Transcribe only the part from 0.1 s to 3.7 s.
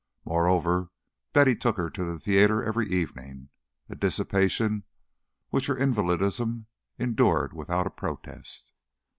Moreover, Betty took her to the theatre every evening,